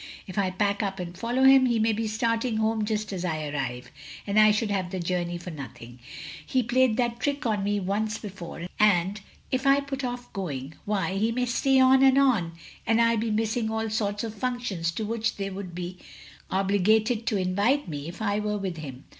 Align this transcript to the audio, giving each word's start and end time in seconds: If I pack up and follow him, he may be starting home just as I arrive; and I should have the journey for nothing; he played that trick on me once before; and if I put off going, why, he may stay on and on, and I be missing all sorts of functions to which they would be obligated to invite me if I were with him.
If 0.25 0.35
I 0.35 0.49
pack 0.49 0.81
up 0.81 0.99
and 0.99 1.15
follow 1.15 1.43
him, 1.43 1.67
he 1.67 1.77
may 1.77 1.93
be 1.93 2.07
starting 2.07 2.57
home 2.57 2.85
just 2.85 3.13
as 3.13 3.23
I 3.23 3.47
arrive; 3.47 3.91
and 4.25 4.39
I 4.39 4.49
should 4.49 4.71
have 4.71 4.89
the 4.89 4.99
journey 4.99 5.37
for 5.37 5.51
nothing; 5.51 5.99
he 6.43 6.63
played 6.63 6.97
that 6.97 7.19
trick 7.19 7.45
on 7.45 7.63
me 7.63 7.79
once 7.79 8.17
before; 8.17 8.65
and 8.79 9.21
if 9.51 9.67
I 9.67 9.79
put 9.79 10.03
off 10.03 10.33
going, 10.33 10.73
why, 10.85 11.17
he 11.17 11.31
may 11.31 11.45
stay 11.45 11.79
on 11.79 12.01
and 12.01 12.17
on, 12.17 12.53
and 12.87 12.99
I 12.99 13.15
be 13.15 13.29
missing 13.29 13.69
all 13.69 13.91
sorts 13.91 14.23
of 14.23 14.33
functions 14.33 14.89
to 14.93 15.05
which 15.05 15.35
they 15.35 15.51
would 15.51 15.75
be 15.75 15.99
obligated 16.49 17.27
to 17.27 17.37
invite 17.37 17.87
me 17.87 18.07
if 18.07 18.23
I 18.23 18.39
were 18.39 18.57
with 18.57 18.77
him. 18.77 19.03